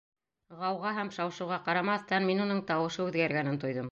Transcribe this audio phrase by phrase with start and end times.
[0.61, 3.89] Ғауға һәм шау-шыуға ҡарамаҫтан, мин уның тауышы үҙгәргәнен тойҙом.